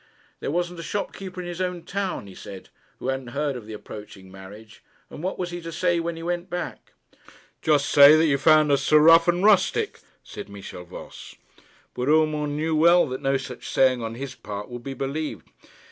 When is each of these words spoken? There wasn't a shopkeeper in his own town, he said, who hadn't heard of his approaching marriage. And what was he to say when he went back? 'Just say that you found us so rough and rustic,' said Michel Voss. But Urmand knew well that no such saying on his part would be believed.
There 0.39 0.49
wasn't 0.49 0.79
a 0.79 0.81
shopkeeper 0.81 1.39
in 1.43 1.47
his 1.47 1.61
own 1.61 1.83
town, 1.83 2.25
he 2.25 2.33
said, 2.33 2.69
who 2.97 3.09
hadn't 3.09 3.27
heard 3.37 3.55
of 3.55 3.67
his 3.67 3.75
approaching 3.75 4.31
marriage. 4.31 4.81
And 5.11 5.21
what 5.21 5.37
was 5.37 5.51
he 5.51 5.61
to 5.61 5.71
say 5.71 5.99
when 5.99 6.15
he 6.15 6.23
went 6.23 6.49
back? 6.49 6.93
'Just 7.61 7.87
say 7.87 8.15
that 8.15 8.25
you 8.25 8.39
found 8.39 8.71
us 8.71 8.81
so 8.81 8.97
rough 8.97 9.27
and 9.27 9.43
rustic,' 9.43 9.99
said 10.23 10.49
Michel 10.49 10.85
Voss. 10.85 11.35
But 11.93 12.09
Urmand 12.09 12.57
knew 12.57 12.75
well 12.75 13.07
that 13.09 13.21
no 13.21 13.37
such 13.37 13.69
saying 13.69 14.01
on 14.01 14.15
his 14.15 14.33
part 14.33 14.69
would 14.69 14.81
be 14.81 14.95
believed. 14.95 15.47